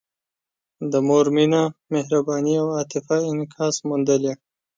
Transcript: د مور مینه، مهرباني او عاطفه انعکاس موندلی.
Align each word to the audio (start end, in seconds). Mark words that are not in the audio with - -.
د 0.91 0.93
مور 1.07 1.25
مینه، 1.35 1.63
مهرباني 1.93 2.53
او 2.61 2.67
عاطفه 2.77 3.17
انعکاس 3.31 3.75
موندلی. 3.87 4.33